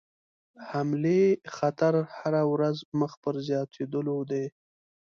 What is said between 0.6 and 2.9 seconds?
حملې خطر هره ورځ